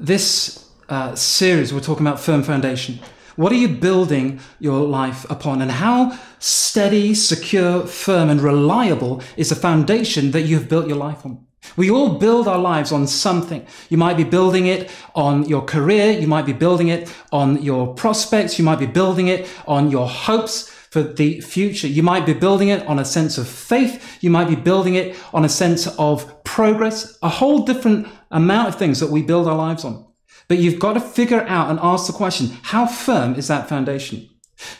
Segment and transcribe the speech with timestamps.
[0.00, 2.98] this uh, series, we're talking about firm foundation.
[3.36, 5.62] What are you building your life upon?
[5.62, 11.24] And how steady, secure, firm, and reliable is the foundation that you've built your life
[11.24, 11.44] on?
[11.76, 13.66] We all build our lives on something.
[13.88, 16.10] You might be building it on your career.
[16.12, 18.58] You might be building it on your prospects.
[18.58, 21.86] You might be building it on your hopes for the future.
[21.86, 24.18] You might be building it on a sense of faith.
[24.22, 28.74] You might be building it on a sense of progress, a whole different amount of
[28.76, 30.06] things that we build our lives on.
[30.48, 34.28] But you've got to figure out and ask the question, how firm is that foundation?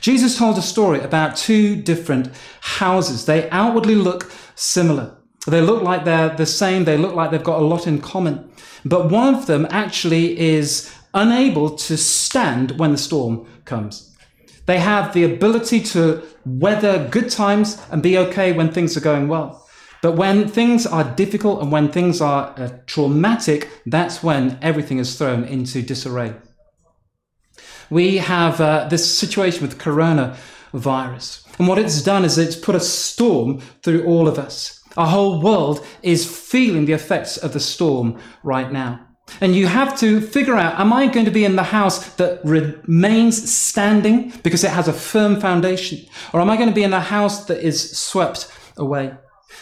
[0.00, 3.26] Jesus told a story about two different houses.
[3.26, 5.16] They outwardly look similar.
[5.46, 6.84] They look like they're the same.
[6.84, 8.50] They look like they've got a lot in common.
[8.84, 14.16] But one of them actually is unable to stand when the storm comes.
[14.66, 19.28] They have the ability to weather good times and be okay when things are going
[19.28, 19.67] well.
[20.00, 25.16] But when things are difficult and when things are uh, traumatic, that's when everything is
[25.18, 26.34] thrown into disarray.
[27.90, 31.46] We have uh, this situation with coronavirus.
[31.58, 34.80] And what it's done is it's put a storm through all of us.
[34.96, 39.04] Our whole world is feeling the effects of the storm right now.
[39.40, 42.40] And you have to figure out, am I going to be in the house that
[42.44, 46.06] remains standing because it has a firm foundation?
[46.32, 49.12] Or am I going to be in a house that is swept away?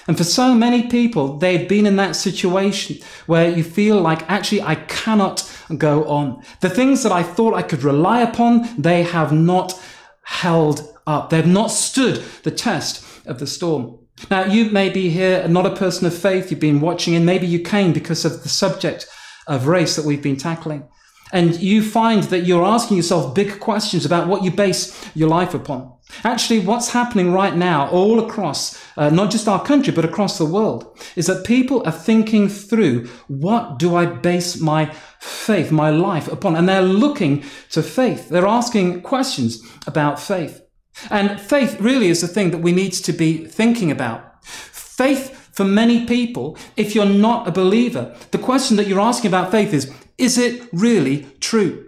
[0.06, 4.62] And for so many people, they've been in that situation where you feel like, actually,
[4.62, 6.42] I cannot go on.
[6.60, 9.80] The things that I thought I could rely upon, they have not
[10.22, 11.30] held up.
[11.30, 13.98] They've not stood the test of the storm.
[14.30, 17.46] Now, you may be here, not a person of faith, you've been watching, and maybe
[17.46, 19.06] you came because of the subject
[19.46, 20.88] of race that we've been tackling.
[21.32, 25.54] And you find that you're asking yourself big questions about what you base your life
[25.54, 25.92] upon.
[26.22, 30.44] Actually, what's happening right now, all across, uh, not just our country, but across the
[30.44, 34.86] world, is that people are thinking through what do I base my
[35.18, 36.54] faith, my life upon?
[36.54, 38.28] And they're looking to faith.
[38.28, 40.62] They're asking questions about faith.
[41.10, 44.44] And faith really is the thing that we need to be thinking about.
[44.44, 49.50] Faith for many people, if you're not a believer, the question that you're asking about
[49.50, 51.86] faith is, is it really true?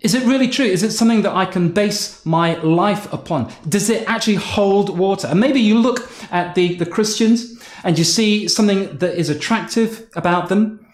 [0.00, 0.64] Is it really true?
[0.64, 3.52] Is it something that I can base my life upon?
[3.68, 5.28] Does it actually hold water?
[5.28, 10.08] And maybe you look at the, the Christians and you see something that is attractive
[10.16, 10.84] about them,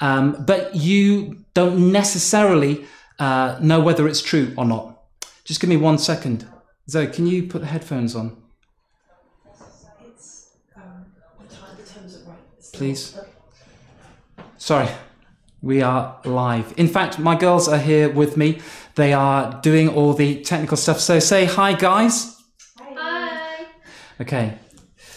[0.00, 2.84] um, but you don't necessarily
[3.20, 5.00] uh, know whether it's true or not.
[5.44, 6.48] Just give me one second.
[6.90, 8.36] Zoe, can you put the headphones on?
[12.72, 13.18] Please.
[14.58, 14.88] Sorry.
[15.66, 16.72] We are live.
[16.76, 18.60] In fact, my girls are here with me.
[18.94, 21.00] They are doing all the technical stuff.
[21.00, 22.40] So say hi, guys.
[22.78, 23.66] Hi.
[24.20, 24.60] Okay.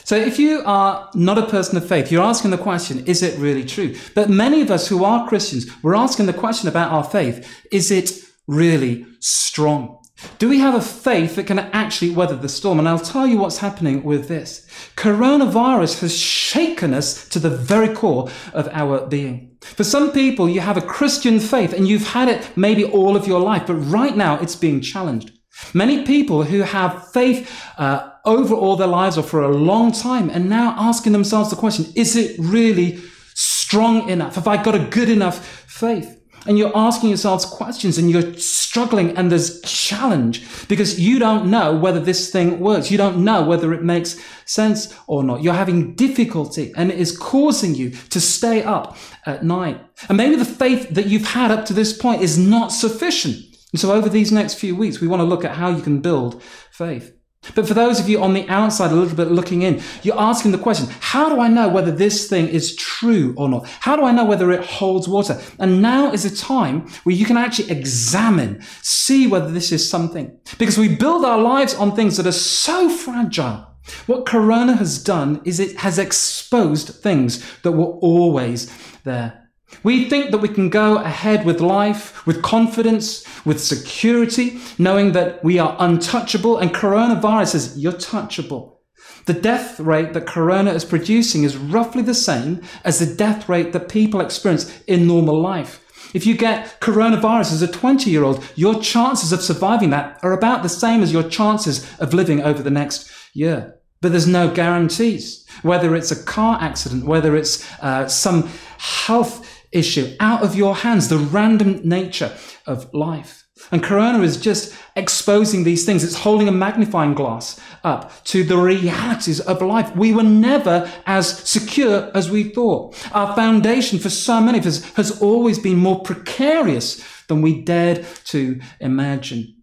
[0.03, 3.37] So if you are not a person of faith, you're asking the question, is it
[3.37, 3.95] really true?
[4.15, 7.91] But many of us who are Christians, we're asking the question about our faith, is
[7.91, 8.09] it
[8.47, 9.98] really strong?
[10.37, 12.79] Do we have a faith that can actually weather the storm?
[12.79, 14.67] And I'll tell you what's happening with this.
[14.95, 19.57] Coronavirus has shaken us to the very core of our being.
[19.61, 23.27] For some people, you have a Christian faith and you've had it maybe all of
[23.27, 25.31] your life, but right now it's being challenged.
[25.73, 30.29] Many people who have faith uh, over all their lives or for a long time
[30.29, 33.01] and now asking themselves the question, is it really
[33.35, 34.35] strong enough?
[34.35, 36.18] Have I got a good enough faith?
[36.45, 41.75] And you're asking yourselves questions and you're struggling and there's challenge because you don't know
[41.75, 42.91] whether this thing works.
[42.91, 45.43] You don't know whether it makes sense or not.
[45.43, 49.81] You're having difficulty and it is causing you to stay up at night.
[50.07, 53.37] And maybe the faith that you've had up to this point is not sufficient.
[53.71, 56.01] And so over these next few weeks, we want to look at how you can
[56.01, 57.18] build faith.
[57.55, 60.51] But for those of you on the outside, a little bit looking in, you're asking
[60.51, 63.67] the question, how do I know whether this thing is true or not?
[63.67, 65.41] How do I know whether it holds water?
[65.57, 70.37] And now is a time where you can actually examine, see whether this is something.
[70.57, 73.65] Because we build our lives on things that are so fragile.
[74.05, 78.71] What Corona has done is it has exposed things that were always
[79.03, 79.38] there.
[79.83, 85.43] We think that we can go ahead with life with confidence, with security, knowing that
[85.43, 88.77] we are untouchable, and coronavirus is you're touchable.
[89.25, 93.73] The death rate that corona is producing is roughly the same as the death rate
[93.73, 95.85] that people experience in normal life.
[96.13, 100.33] If you get coronavirus as a 20 year old, your chances of surviving that are
[100.33, 103.75] about the same as your chances of living over the next year.
[104.01, 105.45] But there's no guarantees.
[105.61, 111.07] Whether it's a car accident, whether it's uh, some health issue out of your hands,
[111.07, 112.35] the random nature
[112.65, 113.47] of life.
[113.71, 116.03] And Corona is just exposing these things.
[116.03, 119.95] It's holding a magnifying glass up to the realities of life.
[119.95, 122.95] We were never as secure as we thought.
[123.13, 128.05] Our foundation for so many of us has always been more precarious than we dared
[128.25, 129.58] to imagine.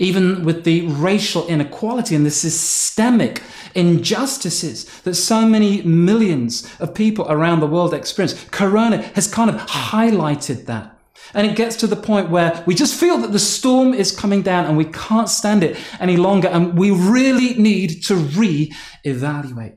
[0.00, 3.42] Even with the racial inequality and the systemic
[3.74, 9.56] injustices that so many millions of people around the world experience, Corona has kind of
[9.56, 10.96] highlighted that.
[11.34, 14.40] And it gets to the point where we just feel that the storm is coming
[14.40, 16.48] down and we can't stand it any longer.
[16.48, 19.74] And we really need to re-evaluate.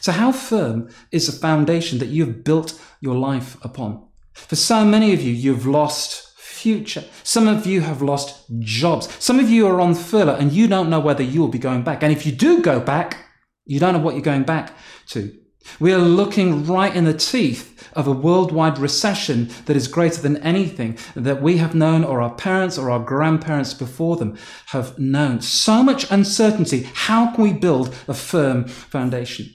[0.00, 4.04] So how firm is the foundation that you've built your life upon?
[4.32, 6.29] For so many of you, you've lost
[6.60, 7.04] future.
[7.22, 9.08] Some of you have lost jobs.
[9.18, 11.82] Some of you are on furlough and you don't know whether you will be going
[11.82, 12.02] back.
[12.02, 13.16] And if you do go back,
[13.64, 14.72] you don't know what you're going back
[15.08, 15.36] to.
[15.78, 20.36] We are looking right in the teeth of a worldwide recession that is greater than
[20.38, 24.36] anything that we have known or our parents or our grandparents before them
[24.66, 25.40] have known.
[25.40, 26.88] So much uncertainty.
[26.94, 29.54] How can we build a firm foundation?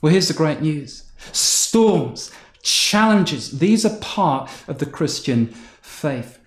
[0.00, 1.10] Well, here's the great news.
[1.32, 2.30] Storms,
[2.62, 5.48] challenges, these are part of the Christian
[5.82, 6.37] faith.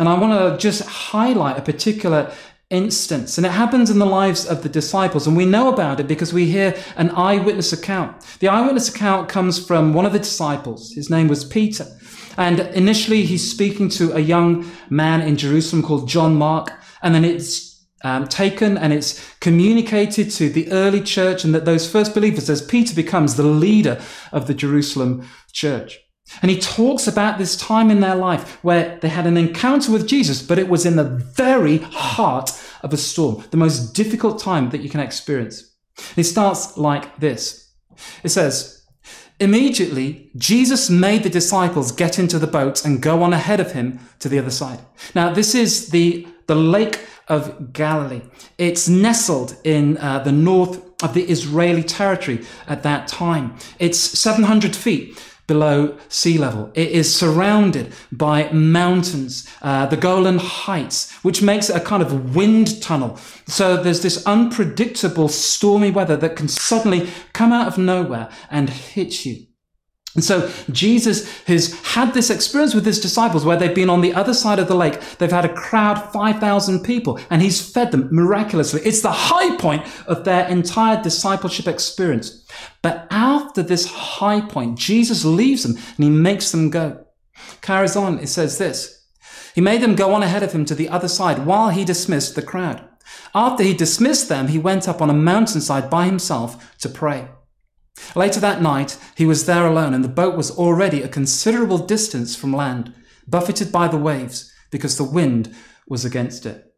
[0.00, 2.32] And I want to just highlight a particular
[2.70, 3.36] instance.
[3.36, 5.26] And it happens in the lives of the disciples.
[5.26, 8.22] And we know about it because we hear an eyewitness account.
[8.38, 10.94] The eyewitness account comes from one of the disciples.
[10.94, 11.86] His name was Peter.
[12.38, 16.72] And initially he's speaking to a young man in Jerusalem called John Mark.
[17.02, 21.90] And then it's um, taken and it's communicated to the early church and that those
[21.90, 24.00] first believers as Peter becomes the leader
[24.32, 25.98] of the Jerusalem church.
[26.42, 30.06] And he talks about this time in their life where they had an encounter with
[30.06, 32.50] Jesus, but it was in the very heart
[32.82, 35.74] of a storm, the most difficult time that you can experience.
[35.96, 37.72] And he starts like this.
[38.22, 38.80] It says,
[39.38, 43.98] Immediately, Jesus made the disciples get into the boat and go on ahead of him
[44.18, 44.80] to the other side.
[45.14, 48.20] Now, this is the, the Lake of Galilee.
[48.58, 53.56] It's nestled in uh, the north of the Israeli territory at that time.
[53.78, 55.18] It's 700 feet
[55.50, 56.70] below sea level.
[56.74, 62.36] It is surrounded by mountains, uh, the Golan Heights, which makes it a kind of
[62.36, 63.16] wind tunnel.
[63.48, 69.26] So there's this unpredictable stormy weather that can suddenly come out of nowhere and hit
[69.26, 69.49] you.
[70.14, 74.12] And so Jesus has had this experience with his disciples where they've been on the
[74.12, 75.00] other side of the lake.
[75.18, 78.80] They've had a crowd, 5,000 people, and he's fed them miraculously.
[78.82, 82.44] It's the high point of their entire discipleship experience.
[82.82, 87.06] But after this high point, Jesus leaves them and he makes them go.
[87.60, 89.06] Carries on, it says this.
[89.54, 92.34] He made them go on ahead of him to the other side while he dismissed
[92.34, 92.84] the crowd.
[93.32, 97.28] After he dismissed them, he went up on a mountainside by himself to pray.
[98.14, 102.36] Later that night, he was there alone, and the boat was already a considerable distance
[102.36, 102.92] from land,
[103.26, 105.54] buffeted by the waves, because the wind
[105.88, 106.74] was against it.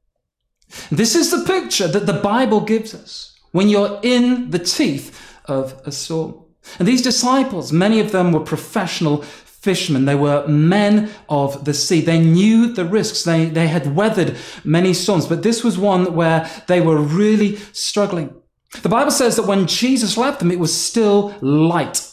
[0.91, 5.81] This is the picture that the Bible gives us when you're in the teeth of
[5.85, 6.45] a storm.
[6.79, 9.23] And these disciples, many of them were professional
[9.63, 10.07] fishermen.
[10.07, 12.01] They were men of the sea.
[12.01, 13.23] They knew the risks.
[13.23, 18.35] They, they had weathered many storms, but this was one where they were really struggling.
[18.81, 22.09] The Bible says that when Jesus left them, it was still light.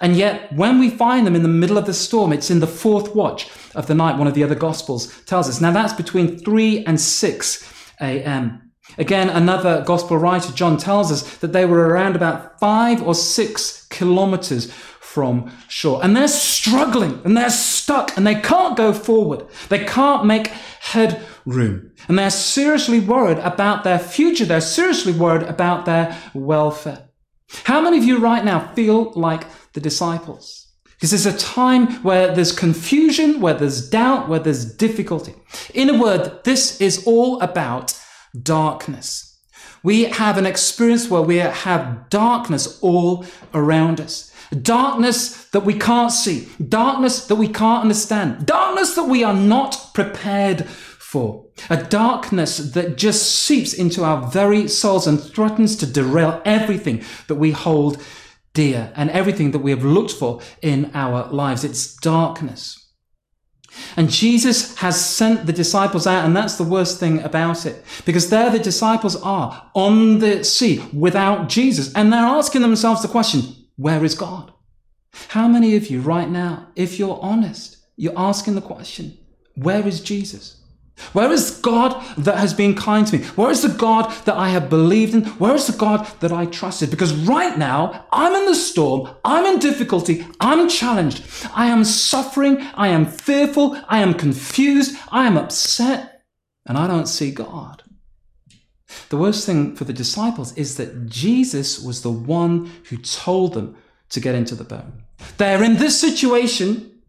[0.00, 2.66] And yet, when we find them in the middle of the storm, it's in the
[2.66, 5.60] fourth watch of the night, one of the other Gospels tells us.
[5.60, 8.72] Now, that's between 3 and 6 a.m.
[8.98, 13.86] Again, another Gospel writer, John, tells us that they were around about five or six
[13.86, 14.72] kilometers
[15.12, 16.02] from shore.
[16.02, 19.46] And they're struggling and they're stuck and they can't go forward.
[19.68, 21.92] They can't make headroom.
[22.08, 24.46] And they're seriously worried about their future.
[24.46, 27.10] They're seriously worried about their welfare.
[27.64, 30.68] How many of you right now feel like the disciples?
[30.94, 35.34] Because there's a time where there's confusion, where there's doubt, where there's difficulty.
[35.74, 38.00] In a word, this is all about
[38.40, 39.28] darkness.
[39.82, 44.31] We have an experience where we have darkness all around us.
[44.60, 46.48] Darkness that we can't see.
[46.68, 48.44] Darkness that we can't understand.
[48.46, 51.46] Darkness that we are not prepared for.
[51.70, 57.36] A darkness that just seeps into our very souls and threatens to derail everything that
[57.36, 58.02] we hold
[58.54, 61.64] dear and everything that we have looked for in our lives.
[61.64, 62.78] It's darkness.
[63.96, 67.82] And Jesus has sent the disciples out, and that's the worst thing about it.
[68.04, 73.08] Because there the disciples are on the sea without Jesus, and they're asking themselves the
[73.08, 73.42] question,
[73.82, 74.52] where is God?
[75.28, 79.18] How many of you right now, if you're honest, you're asking the question,
[79.54, 80.62] where is Jesus?
[81.14, 83.24] Where is God that has been kind to me?
[83.24, 85.24] Where is the God that I have believed in?
[85.24, 86.90] Where is the God that I trusted?
[86.90, 91.24] Because right now, I'm in the storm, I'm in difficulty, I'm challenged,
[91.54, 96.24] I am suffering, I am fearful, I am confused, I am upset.
[96.66, 97.81] and I don't see God.
[99.08, 103.76] The worst thing for the disciples is that Jesus was the one who told them
[104.10, 104.84] to get into the boat.
[105.38, 107.02] They're in this situation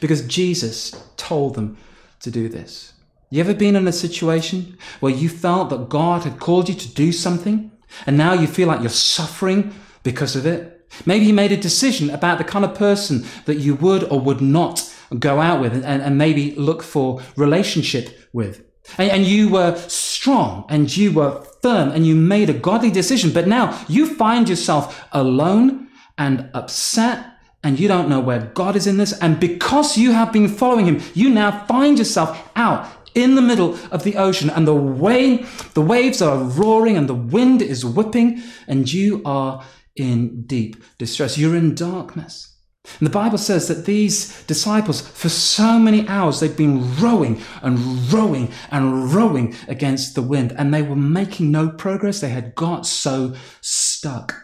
[0.00, 1.76] because Jesus told them
[2.20, 2.92] to do this.
[3.30, 6.94] You ever been in a situation where you felt that God had called you to
[6.94, 7.70] do something
[8.06, 10.88] and now you feel like you're suffering because of it?
[11.04, 14.40] Maybe you made a decision about the kind of person that you would or would
[14.40, 18.64] not go out with and, and maybe look for relationship with.
[18.98, 23.32] And, and you were strong and you were firm and you made a godly decision,
[23.32, 25.88] but now you find yourself alone
[26.18, 29.18] and upset and you don't know where God is in this.
[29.18, 33.76] And because you have been following him, you now find yourself out in the middle
[33.90, 38.42] of the ocean and the wave, the waves are roaring and the wind is whipping
[38.68, 39.64] and you are
[39.96, 41.38] in deep distress.
[41.38, 42.55] You're in darkness.
[42.98, 47.78] And the Bible says that these disciples, for so many hours, they've been rowing and
[48.12, 52.20] rowing and rowing against the wind, and they were making no progress.
[52.20, 54.34] They had got so stuck.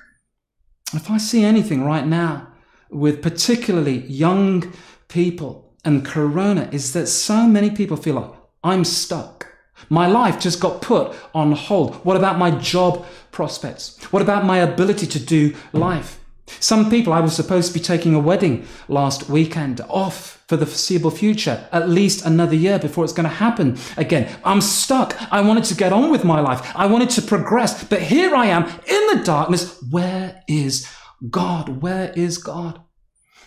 [0.93, 2.49] If I see anything right now
[2.91, 4.73] with particularly young
[5.09, 8.31] people and Corona, is that so many people feel like,
[8.63, 9.49] I'm stuck.
[9.89, 11.97] My life just got put on hold.
[12.05, 13.99] What about my job prospects?
[14.13, 16.21] What about my ability to do life?
[16.47, 20.67] Some people, I was supposed to be taking a wedding last weekend off for the
[20.67, 24.29] foreseeable future, at least another year before it's going to happen again.
[24.45, 25.17] I'm stuck.
[25.33, 26.71] I wanted to get on with my life.
[26.77, 29.83] I wanted to progress, but here I am in the darkness.
[29.91, 30.87] Where is
[31.31, 31.81] God?
[31.83, 32.83] Where is God?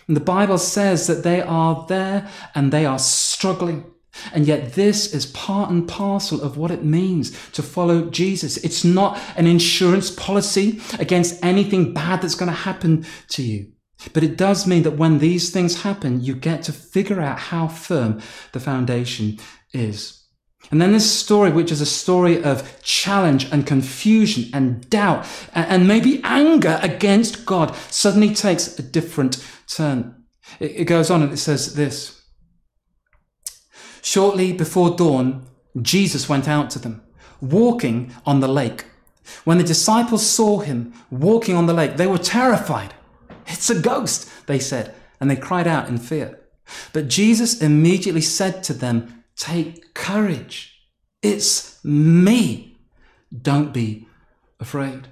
[0.08, 3.84] And the Bible says that they are there and they are struggling.
[4.32, 8.56] And yet, this is part and parcel of what it means to follow Jesus.
[8.58, 13.72] It's not an insurance policy against anything bad that's going to happen to you.
[14.12, 17.68] But it does mean that when these things happen, you get to figure out how
[17.68, 18.20] firm
[18.52, 19.38] the foundation
[19.72, 20.22] is.
[20.70, 25.86] And then this story, which is a story of challenge and confusion and doubt and
[25.86, 30.24] maybe anger against God, suddenly takes a different turn.
[30.58, 32.15] It goes on and it says this.
[34.06, 35.48] Shortly before dawn,
[35.82, 37.02] Jesus went out to them,
[37.40, 38.84] walking on the lake.
[39.42, 42.94] When the disciples saw him walking on the lake, they were terrified.
[43.48, 46.38] It's a ghost, they said, and they cried out in fear.
[46.92, 50.88] But Jesus immediately said to them, Take courage.
[51.20, 52.78] It's me.
[53.42, 54.06] Don't be
[54.60, 55.08] afraid.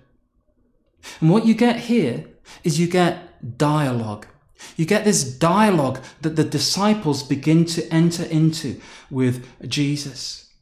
[1.20, 2.26] And what you get here
[2.62, 4.28] is you get dialogue.
[4.76, 8.80] You get this dialogue that the disciples begin to enter into
[9.10, 10.52] with Jesus.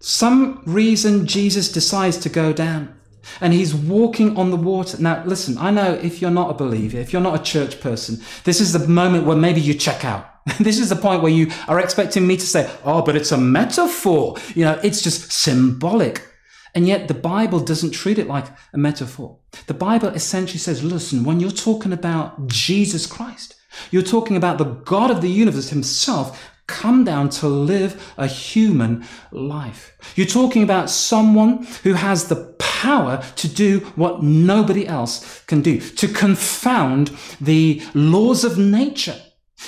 [0.00, 2.94] Some reason Jesus decides to go down
[3.40, 5.00] and he's walking on the water.
[5.00, 8.20] Now, listen, I know if you're not a believer, if you're not a church person,
[8.44, 10.26] this is the moment where maybe you check out.
[10.60, 13.38] this is the point where you are expecting me to say, oh, but it's a
[13.38, 14.36] metaphor.
[14.54, 16.27] You know, it's just symbolic.
[16.74, 19.38] And yet the Bible doesn't treat it like a metaphor.
[19.66, 23.54] The Bible essentially says, listen, when you're talking about Jesus Christ,
[23.90, 29.04] you're talking about the God of the universe himself come down to live a human
[29.32, 29.98] life.
[30.14, 35.80] You're talking about someone who has the power to do what nobody else can do,
[35.80, 37.10] to confound
[37.40, 39.16] the laws of nature.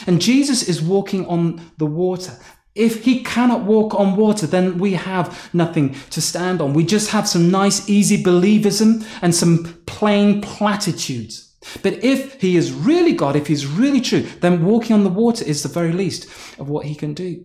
[0.07, 2.37] And Jesus is walking on the water.
[2.75, 6.73] If he cannot walk on water, then we have nothing to stand on.
[6.73, 11.51] We just have some nice, easy believism and some plain platitudes.
[11.83, 15.45] But if he is really God, if he's really true, then walking on the water
[15.45, 16.25] is the very least
[16.59, 17.45] of what he can do.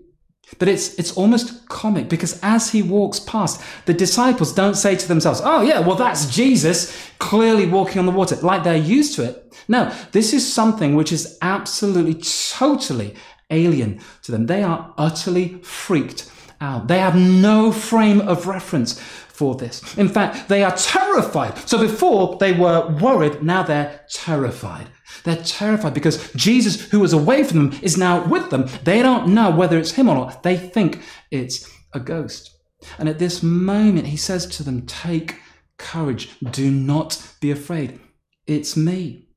[0.60, 5.08] But it's, it's almost comic because as he walks past, the disciples don't say to
[5.08, 9.24] themselves, Oh, yeah, well, that's Jesus clearly walking on the water, like they're used to
[9.24, 9.56] it.
[9.68, 13.16] No, this is something which is absolutely, totally
[13.50, 14.48] alien to them.
[14.48, 16.88] They are utterly freaked out.
[16.88, 19.00] They have no frame of reference
[19.36, 19.98] for this.
[19.98, 21.58] In fact, they are terrified.
[21.68, 24.88] So before they were worried, now they're terrified.
[25.24, 28.68] They're terrified because Jesus, who was away from them, is now with them.
[28.84, 30.44] They don't know whether it's him or not.
[30.44, 32.52] They think it's a ghost.
[32.98, 35.40] And at this moment, he says to them, Take
[35.78, 36.38] courage.
[36.52, 38.00] Do not be afraid.
[38.48, 39.30] It's me.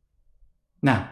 [0.82, 1.10] Now,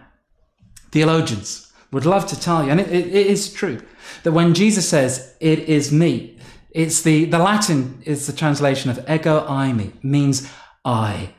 [0.92, 3.80] theologians, would love to tell you, and it, it, it is true,
[4.22, 6.38] that when Jesus says, It is me,
[6.70, 10.50] it's the, the Latin is the translation of ego eimi, means
[10.84, 11.34] I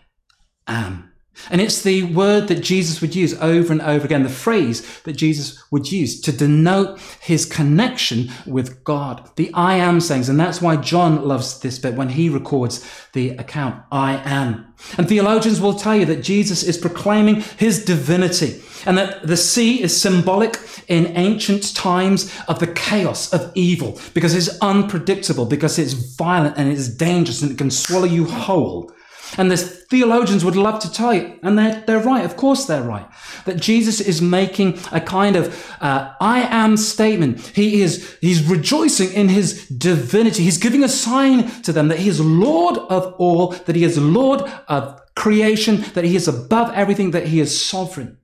[0.68, 1.07] am.
[1.50, 5.13] And it's the word that Jesus would use over and over again, the phrase that
[5.13, 9.29] Jesus would use to denote his connection with God.
[9.36, 10.29] The I am sayings.
[10.29, 13.84] And that's why John loves this bit when he records the account.
[13.91, 14.74] I am.
[14.98, 19.82] And theologians will tell you that Jesus is proclaiming his divinity and that the sea
[19.82, 25.94] is symbolic in ancient times of the chaos of evil because it's unpredictable, because it's
[25.94, 28.91] violent and it's dangerous and it can swallow you whole.
[29.38, 32.82] And the theologians would love to tell you, and they're, they're right, of course they're
[32.82, 33.08] right,
[33.46, 37.42] that Jesus is making a kind of uh, I am statement.
[37.48, 40.44] He is, he's rejoicing in his divinity.
[40.44, 43.98] He's giving a sign to them that he is Lord of all, that he is
[43.98, 48.18] Lord of creation, that he is above everything, that he is sovereign.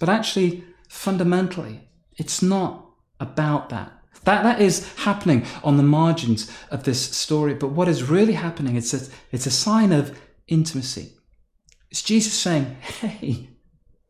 [0.00, 2.86] But actually, fundamentally, it's not
[3.20, 3.97] about that.
[4.28, 7.54] That, that is happening on the margins of this story.
[7.54, 11.14] But what is really happening, it's a, it's a sign of intimacy.
[11.90, 13.48] It's Jesus saying, Hey,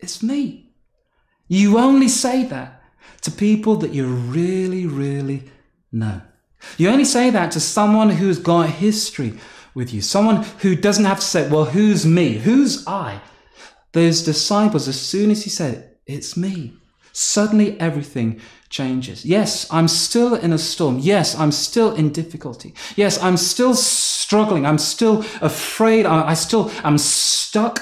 [0.01, 0.73] it's me.
[1.47, 2.83] You only say that
[3.21, 5.45] to people that you really, really
[5.93, 6.21] know.
[6.79, 9.35] You only say that to someone who's got history
[9.73, 12.39] with you, someone who doesn't have to say, Well, who's me?
[12.39, 13.21] Who's I?
[13.93, 16.73] Those disciples, as soon as he said, It's me,
[17.19, 19.25] suddenly everything changes.
[19.25, 20.99] Yes, I'm still in a storm.
[21.01, 22.75] Yes, I'm still in difficulty.
[22.95, 24.65] Yes, I'm still struggling.
[24.65, 26.07] I'm still afraid.
[26.07, 27.81] I, I still am stuck.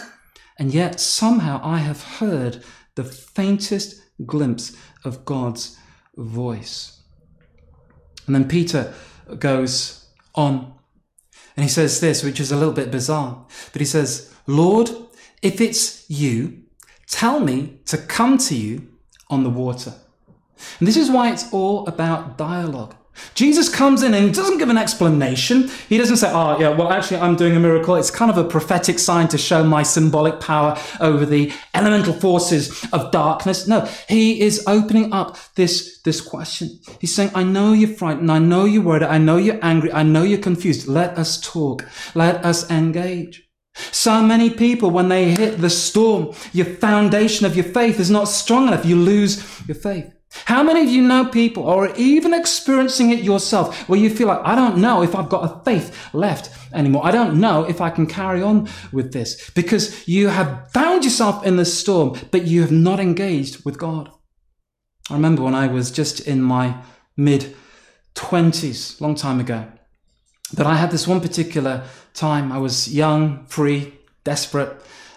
[0.59, 5.77] And yet somehow I have heard the faintest glimpse of God's
[6.16, 7.03] voice.
[8.27, 8.94] And then Peter
[9.38, 10.72] goes on
[11.57, 14.90] and he says this, which is a little bit bizarre, but he says, Lord,
[15.42, 16.62] if it's you,
[17.09, 18.88] tell me to come to you
[19.28, 19.94] on the water.
[20.78, 22.94] And this is why it's all about dialogue.
[23.34, 25.70] Jesus comes in and doesn't give an explanation.
[25.88, 27.94] He doesn't say, oh, yeah, well, actually, I'm doing a miracle.
[27.96, 32.84] It's kind of a prophetic sign to show my symbolic power over the elemental forces
[32.92, 33.66] of darkness.
[33.66, 36.78] No, he is opening up this, this question.
[37.00, 38.30] He's saying, I know you're frightened.
[38.30, 39.02] I know you're worried.
[39.02, 39.92] I know you're angry.
[39.92, 40.86] I know you're confused.
[40.86, 41.84] Let us talk.
[42.14, 43.45] Let us engage.
[43.92, 48.28] So many people, when they hit the storm, your foundation of your faith is not
[48.28, 48.86] strong enough.
[48.86, 50.12] You lose your faith.
[50.44, 54.40] How many of you know people or even experiencing it yourself where you feel like,
[54.44, 57.06] I don't know if I've got a faith left anymore.
[57.06, 61.44] I don't know if I can carry on with this because you have found yourself
[61.44, 64.10] in the storm, but you have not engaged with God.
[65.08, 66.82] I remember when I was just in my
[67.16, 67.54] mid
[68.14, 69.66] 20s, long time ago,
[70.52, 71.84] that I had this one particular
[72.16, 72.50] time.
[72.50, 74.76] I was young, free, desperate,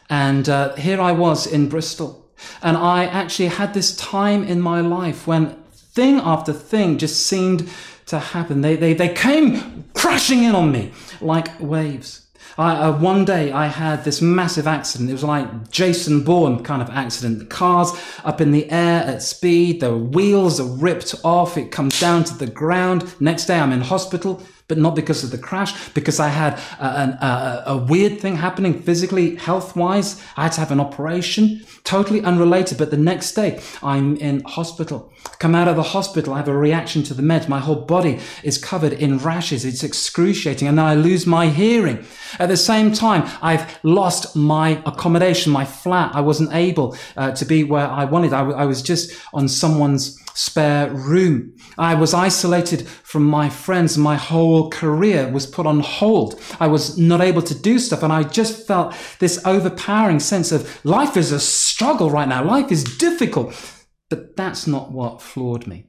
[0.09, 2.19] and uh, here I was in Bristol
[2.61, 7.69] and I actually had this time in my life when thing after thing just seemed
[8.07, 8.61] to happen.
[8.61, 12.25] They, they, they came crashing in on me like waves.
[12.57, 15.09] I, uh, one day I had this massive accident.
[15.09, 17.39] It was like Jason Bourne kind of accident.
[17.39, 17.91] The car's
[18.25, 19.79] up in the air at speed.
[19.79, 21.57] The wheels are ripped off.
[21.57, 23.13] It comes down to the ground.
[23.21, 26.85] Next day I'm in hospital but not because of the crash, because I had a,
[26.85, 30.21] a, a weird thing happening physically, health wise.
[30.37, 32.77] I had to have an operation, totally unrelated.
[32.77, 35.11] But the next day, I'm in hospital.
[35.39, 37.49] Come out of the hospital, I have a reaction to the meds.
[37.49, 39.65] My whole body is covered in rashes.
[39.65, 40.67] It's excruciating.
[40.67, 42.05] And then I lose my hearing.
[42.37, 46.15] At the same time, I've lost my accommodation, my flat.
[46.15, 48.33] I wasn't able uh, to be where I wanted.
[48.33, 51.53] I was just on someone's spare room.
[51.77, 53.97] I was isolated from my friends.
[53.97, 56.41] My whole career was put on hold.
[56.61, 58.03] I was not able to do stuff.
[58.03, 62.41] And I just felt this overpowering sense of life is a struggle right now.
[62.41, 63.53] Life is difficult.
[64.07, 65.87] But that's not what floored me.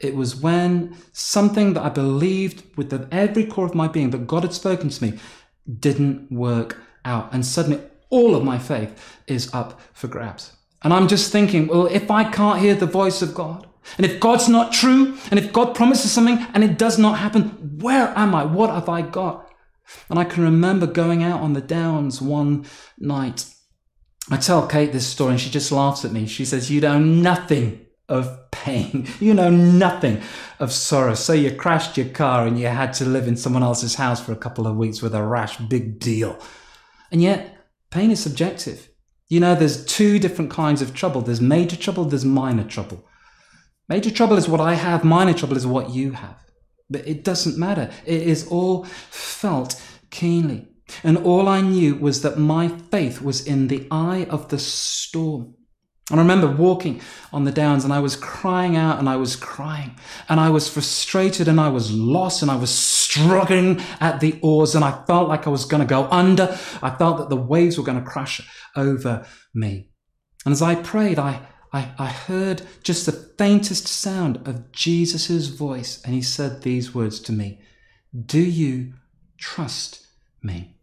[0.00, 4.26] It was when something that I believed with the, every core of my being that
[4.26, 5.20] God had spoken to me
[5.78, 7.32] didn't work out.
[7.32, 10.56] And suddenly all of my faith is up for grabs.
[10.82, 14.20] And I'm just thinking, well, if I can't hear the voice of God, and if
[14.20, 18.34] God's not true, and if God promises something and it does not happen, where am
[18.34, 18.44] I?
[18.44, 19.50] What have I got?
[20.10, 22.66] And I can remember going out on the downs one
[22.98, 23.46] night.
[24.30, 26.26] I tell Kate this story and she just laughs at me.
[26.26, 29.06] She says, You know nothing of pain.
[29.20, 30.20] You know nothing
[30.58, 31.14] of sorrow.
[31.14, 34.32] So you crashed your car and you had to live in someone else's house for
[34.32, 35.56] a couple of weeks with a rash.
[35.58, 36.38] Big deal.
[37.10, 37.56] And yet,
[37.90, 38.88] pain is subjective.
[39.28, 43.04] You know, there's two different kinds of trouble there's major trouble, there's minor trouble.
[43.88, 46.44] Major trouble is what I have, minor trouble is what you have.
[46.90, 47.90] But it doesn't matter.
[48.04, 50.68] It is all felt keenly.
[51.02, 55.54] And all I knew was that my faith was in the eye of the storm.
[56.10, 57.02] And I remember walking
[57.34, 59.94] on the downs and I was crying out and I was crying
[60.30, 64.74] and I was frustrated and I was lost and I was struggling at the oars
[64.74, 66.58] and I felt like I was going to go under.
[66.82, 68.40] I felt that the waves were going to crash
[68.74, 69.90] over me.
[70.46, 71.40] And as I prayed, I,
[71.72, 77.20] I, I heard just the faintest sound of Jesus' voice and he said these words
[77.20, 77.60] to me
[78.26, 78.94] Do you
[79.36, 80.06] trust
[80.42, 80.76] me?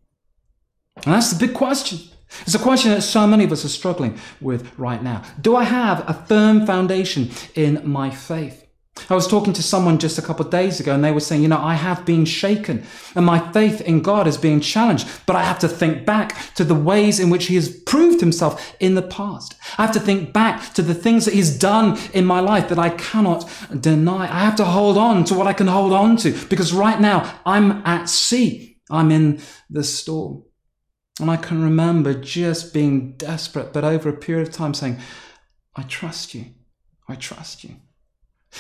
[1.05, 1.99] And that's the big question.
[2.41, 5.23] It's a question that so many of us are struggling with right now.
[5.39, 8.64] Do I have a firm foundation in my faith?
[9.09, 11.41] I was talking to someone just a couple of days ago and they were saying,
[11.41, 15.35] you know, I have been shaken and my faith in God is being challenged, but
[15.35, 18.95] I have to think back to the ways in which he has proved himself in
[18.95, 19.55] the past.
[19.77, 22.79] I have to think back to the things that he's done in my life that
[22.79, 24.23] I cannot deny.
[24.23, 27.39] I have to hold on to what I can hold on to because right now
[27.45, 28.79] I'm at sea.
[28.89, 30.43] I'm in the storm.
[31.19, 34.99] And I can remember just being desperate, but over a period of time saying,
[35.75, 36.45] I trust you.
[37.07, 37.75] I trust you.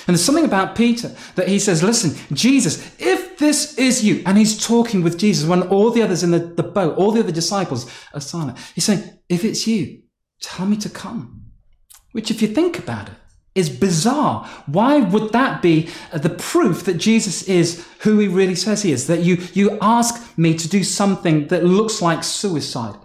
[0.07, 4.37] And there's something about Peter that he says, Listen, Jesus, if this is you, and
[4.37, 7.31] he's talking with Jesus when all the others in the, the boat, all the other
[7.31, 10.03] disciples are silent, he's saying, If it's you,
[10.41, 11.45] tell me to come.
[12.11, 13.15] Which, if you think about it,
[13.55, 14.45] is bizarre.
[14.67, 18.91] Why would that be uh, the proof that Jesus is who he really says he
[18.91, 19.07] is?
[19.07, 22.97] That you, you ask me to do something that looks like suicide.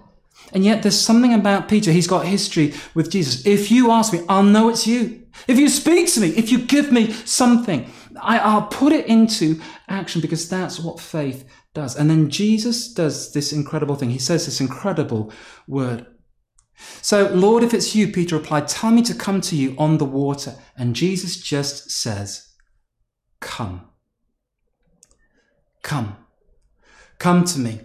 [0.52, 1.92] And yet there's something about Peter.
[1.92, 3.46] He's got history with Jesus.
[3.46, 5.26] If you ask me, I'll know it's you.
[5.46, 9.60] If you speak to me, if you give me something, I, will put it into
[9.88, 11.96] action because that's what faith does.
[11.96, 14.10] And then Jesus does this incredible thing.
[14.10, 15.32] He says this incredible
[15.66, 16.06] word.
[17.02, 20.04] So, Lord, if it's you, Peter replied, tell me to come to you on the
[20.04, 20.54] water.
[20.76, 22.48] And Jesus just says,
[23.40, 23.88] Come.
[25.82, 26.16] Come.
[27.18, 27.80] Come to me.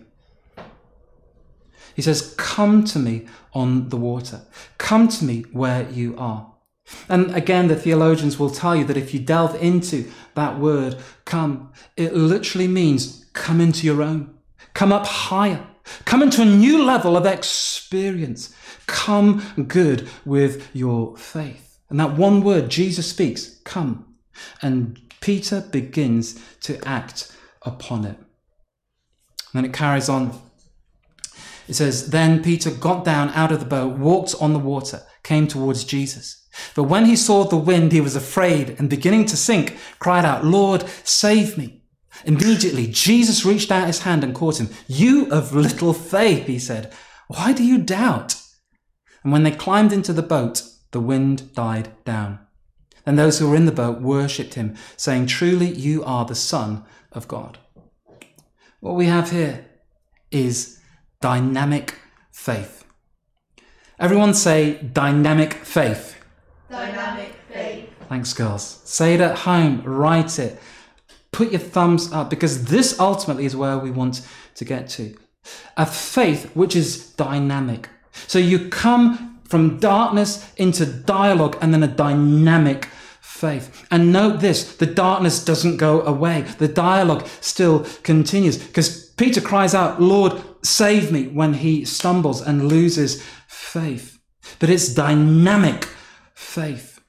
[1.96, 4.42] He says, Come to me on the water.
[4.78, 6.52] Come to me where you are.
[7.10, 11.72] And again, the theologians will tell you that if you delve into that word, come,
[11.98, 14.36] it literally means come into your own,
[14.74, 15.66] come up higher,
[16.06, 18.54] come into a new level of experience.
[18.88, 21.80] Come good with your faith.
[21.90, 24.16] And that one word Jesus speaks, come.
[24.62, 28.18] And Peter begins to act upon it.
[28.18, 30.40] And then it carries on.
[31.68, 35.48] It says, Then Peter got down out of the boat, walked on the water, came
[35.48, 36.48] towards Jesus.
[36.76, 40.46] But when he saw the wind, he was afraid and beginning to sink, cried out,
[40.46, 41.82] Lord, save me.
[42.24, 44.70] Immediately, Jesus reached out his hand and caught him.
[44.88, 46.94] You of little faith, he said,
[47.28, 48.36] why do you doubt?
[49.24, 52.40] And when they climbed into the boat, the wind died down.
[53.04, 56.84] Then those who were in the boat worshipped him, saying, Truly, you are the Son
[57.12, 57.58] of God.
[58.80, 59.66] What we have here
[60.32, 60.80] is
[61.26, 61.96] dynamic
[62.32, 62.86] faith.
[63.98, 66.16] Everyone say dynamic faith.
[66.70, 67.90] Dynamic faith.
[68.08, 68.80] Thanks, girls.
[68.84, 70.60] Say it at home, write it,
[71.32, 74.22] put your thumbs up, because this ultimately is where we want
[74.54, 75.18] to get to.
[75.78, 77.90] A faith which is dynamic,
[78.28, 82.86] so you come from darkness into dialogue and then a dynamic
[83.20, 83.88] faith.
[83.90, 89.74] And note this the darkness doesn't go away, the dialogue still continues because Peter cries
[89.74, 94.20] out, Lord, save me, when he stumbles and loses faith.
[94.60, 95.86] But it's dynamic
[96.34, 97.00] faith.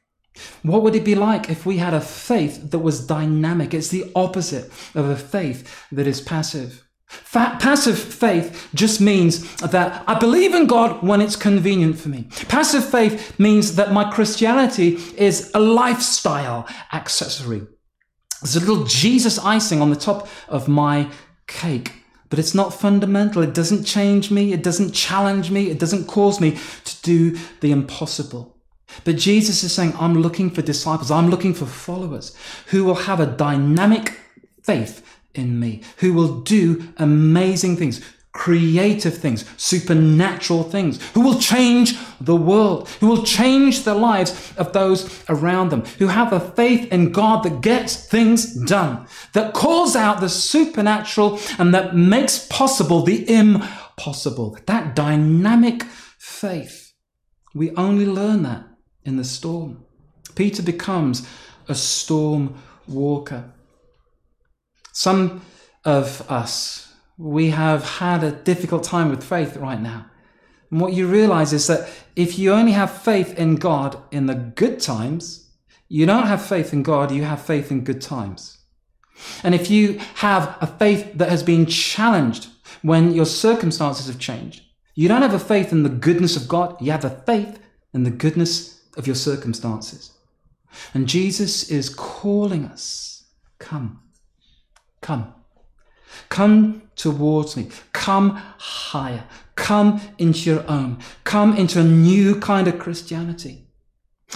[0.62, 3.72] What would it be like if we had a faith that was dynamic?
[3.72, 6.86] It's the opposite of a faith that is passive.
[7.06, 12.28] Fa- passive faith just means that I believe in God when it's convenient for me.
[12.48, 17.66] Passive faith means that my Christianity is a lifestyle accessory.
[18.42, 21.08] It's a little Jesus icing on the top of my
[21.46, 21.92] cake,
[22.28, 23.42] but it's not fundamental.
[23.42, 24.52] It doesn't change me.
[24.52, 25.70] It doesn't challenge me.
[25.70, 28.56] It doesn't cause me to do the impossible.
[29.04, 31.10] But Jesus is saying, I'm looking for disciples.
[31.10, 32.36] I'm looking for followers
[32.68, 34.18] who will have a dynamic
[34.62, 35.02] faith
[35.34, 38.00] in me, who will do amazing things,
[38.32, 44.72] creative things, supernatural things, who will change the world, who will change the lives of
[44.72, 49.96] those around them, who have a faith in God that gets things done, that calls
[49.96, 54.58] out the supernatural and that makes possible the impossible.
[54.66, 55.82] That dynamic
[56.18, 56.92] faith.
[57.54, 58.66] We only learn that
[59.04, 59.84] in the storm.
[60.34, 61.26] Peter becomes
[61.68, 62.54] a storm
[62.86, 63.52] walker.
[64.92, 65.42] Some
[65.84, 70.06] of us, we have had a difficult time with faith right now.
[70.70, 74.34] And what you realize is that if you only have faith in God in the
[74.34, 75.48] good times,
[75.88, 78.58] you don't have faith in God, you have faith in good times.
[79.42, 82.48] And if you have a faith that has been challenged
[82.82, 84.62] when your circumstances have changed,
[84.94, 87.58] you don't have a faith in the goodness of God, you have a faith
[87.92, 90.12] in the goodness of your circumstances.
[90.92, 93.24] And Jesus is calling us
[93.58, 94.02] come,
[95.00, 95.34] come,
[96.28, 99.24] come towards me, come higher,
[99.54, 103.66] come into your own, come into a new kind of Christianity.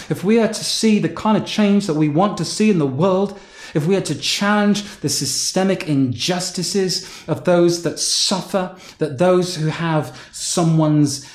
[0.09, 2.79] If we are to see the kind of change that we want to see in
[2.79, 3.39] the world,
[3.73, 9.67] if we are to challenge the systemic injustices of those that suffer, that those who
[9.67, 11.29] have someone's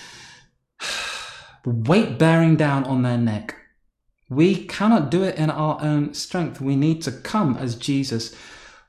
[1.64, 3.54] weight bearing down on their neck,
[4.28, 6.60] we cannot do it in our own strength.
[6.60, 8.34] We need to come as Jesus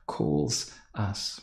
[0.06, 1.40] calls us.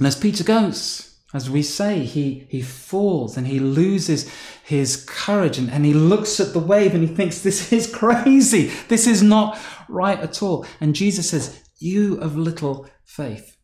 [0.00, 4.32] And as Peter goes, as we say, he, he falls and he loses
[4.64, 8.72] his courage and, and he looks at the wave and he thinks, This is crazy.
[8.88, 9.58] This is not
[9.90, 10.64] right at all.
[10.80, 13.58] And Jesus says, You of little faith.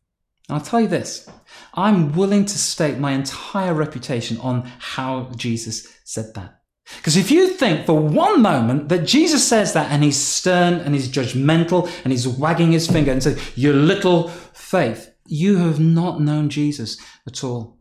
[0.47, 1.27] And I'll tell you this
[1.73, 6.61] I'm willing to stake my entire reputation on how Jesus said that.
[6.99, 10.95] Because if you think for one moment that Jesus says that and he's stern and
[10.95, 16.21] he's judgmental and he's wagging his finger and says, Your little faith, you have not
[16.21, 17.79] known Jesus at all.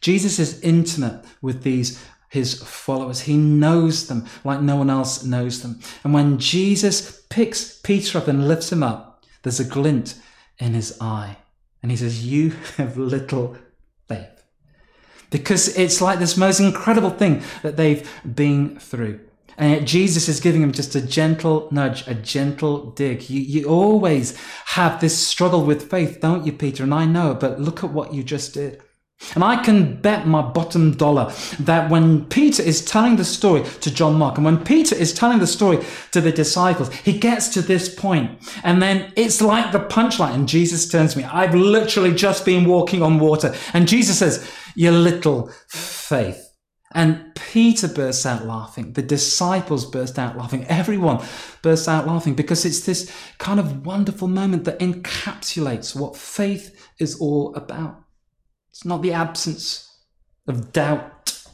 [0.00, 3.20] Jesus is intimate with these his followers.
[3.20, 5.80] He knows them like no one else knows them.
[6.04, 10.20] And when Jesus picks Peter up and lifts him up, there's a glint
[10.58, 11.38] in his eye.
[11.82, 13.56] And he says, You have little
[14.08, 14.44] faith.
[15.30, 19.20] Because it's like this most incredible thing that they've been through.
[19.58, 23.30] And yet Jesus is giving him just a gentle nudge, a gentle dig.
[23.30, 26.82] You, you always have this struggle with faith, don't you, Peter?
[26.82, 28.80] And I know, but look at what you just did.
[29.34, 33.90] And I can bet my bottom dollar that when Peter is telling the story to
[33.90, 37.62] John Mark and when Peter is telling the story to the disciples, he gets to
[37.62, 40.34] this point and then it's like the punchline.
[40.34, 43.54] And Jesus turns to me, I've literally just been walking on water.
[43.72, 46.45] And Jesus says, Your little faith.
[46.96, 48.94] And Peter bursts out laughing.
[48.94, 50.64] The disciples burst out laughing.
[50.64, 51.22] Everyone
[51.60, 57.20] bursts out laughing because it's this kind of wonderful moment that encapsulates what faith is
[57.20, 58.02] all about.
[58.70, 59.94] It's not the absence
[60.48, 61.44] of doubt.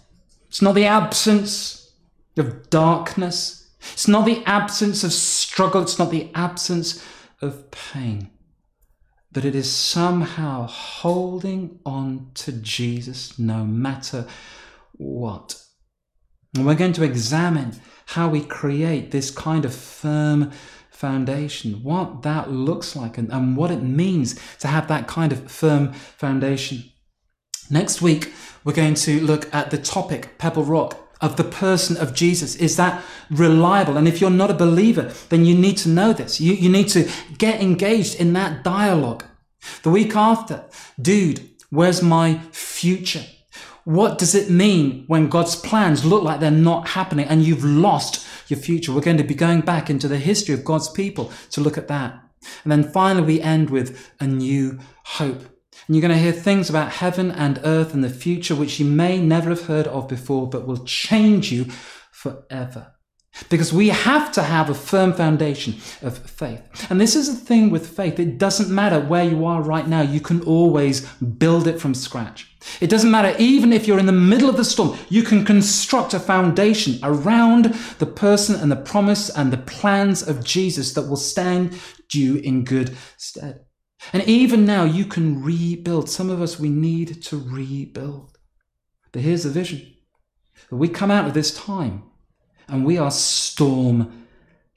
[0.46, 1.92] It's not the absence
[2.36, 3.68] of darkness.
[3.94, 5.82] It's not the absence of struggle.
[5.82, 7.04] It's not the absence
[7.40, 8.30] of pain.
[9.32, 14.28] But it is somehow holding on to Jesus no matter
[14.92, 15.60] what.
[16.54, 20.50] And we're going to examine how we create this kind of firm
[20.90, 25.50] foundation, what that looks like, and, and what it means to have that kind of
[25.50, 26.84] firm foundation.
[27.70, 28.32] Next week,
[28.64, 32.56] we're going to look at the topic, Pebble Rock, of the person of Jesus.
[32.56, 33.96] Is that reliable?
[33.96, 36.40] And if you're not a believer, then you need to know this.
[36.40, 39.24] You, you need to get engaged in that dialogue.
[39.84, 40.64] The week after,
[41.00, 43.24] dude, where's my future?
[43.84, 48.26] What does it mean when God's plans look like they're not happening and you've lost
[48.48, 48.92] your future?
[48.92, 51.88] We're going to be going back into the history of God's people to look at
[51.88, 52.22] that.
[52.62, 55.42] And then finally, we end with a new hope.
[55.86, 58.86] And you're going to hear things about heaven and earth and the future which you
[58.86, 61.64] may never have heard of before, but will change you
[62.12, 62.92] forever.
[63.48, 66.62] Because we have to have a firm foundation of faith.
[66.90, 68.20] And this is the thing with faith.
[68.20, 70.02] It doesn't matter where you are right now.
[70.02, 72.51] You can always build it from scratch.
[72.80, 76.14] It doesn't matter, even if you're in the middle of the storm, you can construct
[76.14, 77.66] a foundation around
[77.98, 81.78] the person and the promise and the plans of Jesus that will stand
[82.12, 83.64] you in good stead.
[84.12, 86.10] And even now, you can rebuild.
[86.10, 88.38] Some of us, we need to rebuild.
[89.12, 89.94] But here's the vision
[90.70, 92.04] that we come out of this time
[92.68, 94.26] and we are storm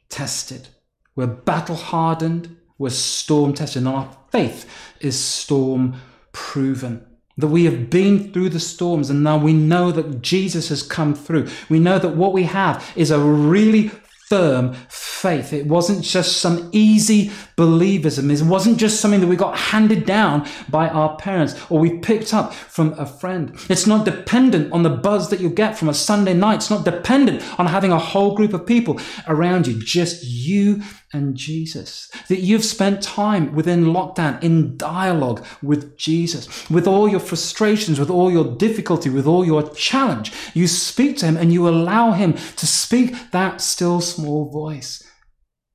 [0.09, 0.67] tested.
[1.15, 4.69] We're battle hardened, we're storm tested, and our faith
[4.99, 6.01] is storm
[6.33, 7.05] proven.
[7.37, 11.13] That we have been through the storms and now we know that Jesus has come
[11.13, 11.49] through.
[11.69, 13.91] We know that what we have is a really
[14.29, 15.53] firm faith.
[15.53, 18.31] It wasn't just some easy believism.
[18.31, 22.33] It wasn't just something that we got handed down by our parents or we picked
[22.33, 23.55] up from a friend.
[23.69, 26.55] It's not dependent on the buzz that you get from a Sunday night.
[26.55, 30.81] It's not dependent on having a whole group of people around you, just you
[31.13, 32.09] and Jesus.
[32.29, 38.09] That you've spent time within lockdown in dialogue with Jesus, with all your frustrations, with
[38.09, 40.31] all your difficulty, with all your challenge.
[40.53, 45.03] You speak to him and you allow him to speak that still small voice.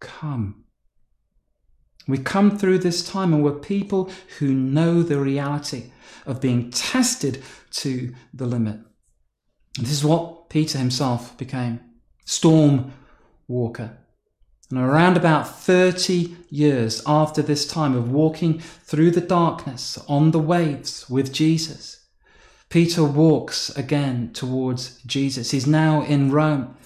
[0.01, 0.64] Come.
[2.09, 5.93] We come through this time and we're people who know the reality
[6.27, 8.81] of being tested to the limit.
[9.79, 11.81] this is what Peter himself became
[12.25, 12.93] storm
[13.47, 13.99] walker.
[14.70, 20.38] And around about 30 years after this time of walking through the darkness on the
[20.38, 22.06] waves with Jesus,
[22.68, 25.50] Peter walks again towards Jesus.
[25.50, 26.76] He's now in Rome.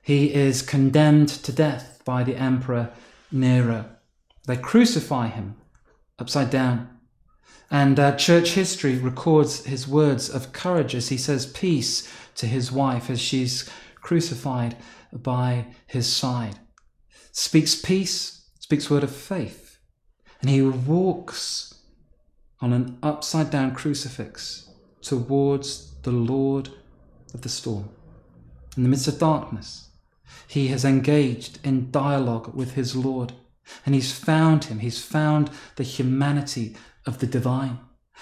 [0.00, 2.90] He is condemned to death by the Emperor
[3.30, 3.84] Nero.
[4.46, 5.56] They crucify him
[6.18, 6.88] upside down.
[7.70, 12.72] And uh, church history records his words of courage as he says peace to his
[12.72, 14.78] wife as she's crucified
[15.12, 16.58] by his side.
[17.32, 19.78] Speaks peace, speaks word of faith.
[20.40, 21.74] And he walks
[22.60, 24.70] on an upside down crucifix
[25.02, 26.70] towards the Lord
[27.34, 27.90] of the storm.
[28.76, 29.88] In the midst of darkness,
[30.46, 33.32] he has engaged in dialogue with his Lord
[33.84, 34.78] and he's found him.
[34.78, 37.78] He's found the humanity of the divine.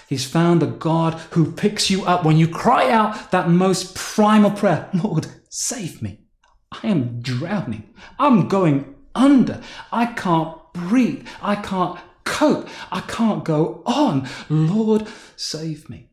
[0.07, 4.51] He's found the God who picks you up when you cry out that most primal
[4.51, 6.19] prayer Lord, save me.
[6.71, 7.93] I am drowning.
[8.19, 9.61] I'm going under.
[9.91, 11.27] I can't breathe.
[11.41, 12.69] I can't cope.
[12.91, 14.27] I can't go on.
[14.49, 16.09] Lord, save me.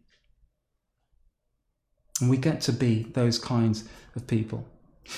[2.21, 3.85] And we get to be those kinds
[4.17, 4.67] of people.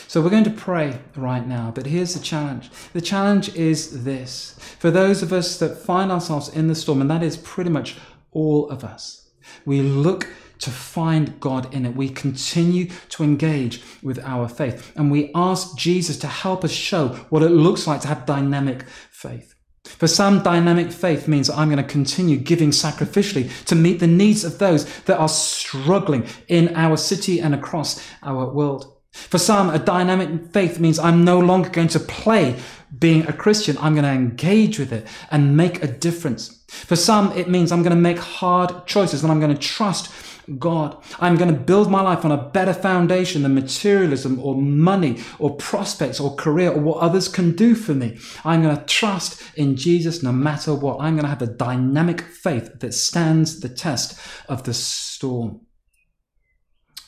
[0.08, 2.70] So we're going to pray right now, but here's the challenge.
[2.92, 7.10] The challenge is this for those of us that find ourselves in the storm, and
[7.10, 7.96] that is pretty much
[8.32, 9.30] all of us,
[9.64, 10.26] we look
[10.58, 11.96] to find God in it.
[11.96, 17.08] We continue to engage with our faith, and we ask Jesus to help us show
[17.30, 19.54] what it looks like to have dynamic faith.
[19.84, 24.44] For some, dynamic faith means I'm going to continue giving sacrificially to meet the needs
[24.44, 28.92] of those that are struggling in our city and across our world.
[29.12, 32.56] For some, a dynamic faith means I'm no longer going to play
[32.98, 33.78] being a Christian.
[33.78, 36.64] I'm going to engage with it and make a difference.
[36.68, 40.12] For some, it means I'm going to make hard choices and I'm going to trust
[40.58, 41.02] God.
[41.18, 45.56] I'm going to build my life on a better foundation than materialism or money or
[45.56, 48.18] prospects or career or what others can do for me.
[48.44, 51.00] I'm going to trust in Jesus no matter what.
[51.00, 55.60] I'm going to have a dynamic faith that stands the test of the storm.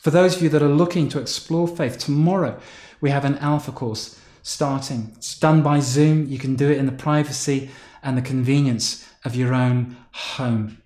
[0.01, 2.59] For those of you that are looking to explore faith, tomorrow
[3.01, 5.13] we have an alpha course starting.
[5.17, 6.27] It's done by Zoom.
[6.27, 7.69] You can do it in the privacy
[8.01, 10.78] and the convenience of your own home.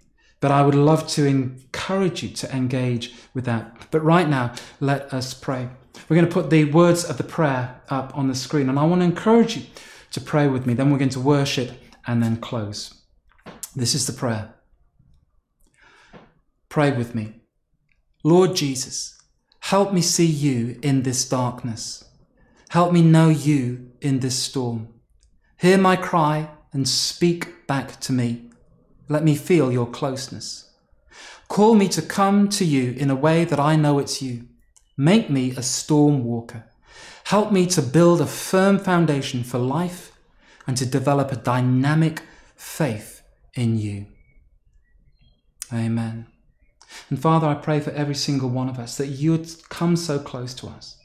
[0.44, 3.88] But I would love to encourage you to engage with that.
[3.92, 5.70] But right now, let us pray.
[6.10, 8.84] We're going to put the words of the prayer up on the screen, and I
[8.84, 9.64] want to encourage you
[10.12, 10.74] to pray with me.
[10.74, 11.72] Then we're going to worship
[12.06, 13.04] and then close.
[13.74, 14.54] This is the prayer.
[16.68, 17.36] Pray with me.
[18.22, 19.18] Lord Jesus,
[19.62, 22.04] help me see you in this darkness.
[22.68, 24.90] Help me know you in this storm.
[25.62, 28.50] Hear my cry and speak back to me.
[29.10, 30.72] Let me feel your closeness.
[31.48, 34.48] Call me to come to you in a way that I know it's you.
[34.98, 36.66] Make me a storm walker.
[37.26, 40.12] Help me to build a firm foundation for life
[40.68, 42.22] and to develop a dynamic
[42.56, 43.22] faith
[43.54, 44.08] in you.
[45.72, 46.28] Amen.
[47.10, 50.20] And Father, I pray for every single one of us that you would come so
[50.20, 50.98] close to us,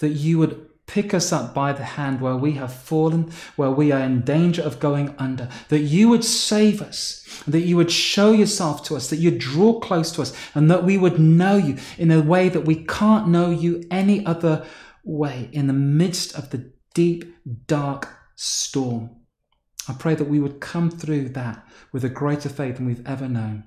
[0.00, 3.90] that you would pick us up by the hand where we have fallen, where we
[3.90, 8.32] are in danger of going under, that you would save us, that you would show
[8.32, 11.76] yourself to us, that you'd draw close to us, and that we would know you
[11.98, 14.64] in a way that we can't know you any other
[15.04, 17.34] way in the midst of the deep,
[17.66, 19.10] dark storm.
[19.88, 23.28] I pray that we would come through that with a greater faith than we've ever
[23.28, 23.64] known.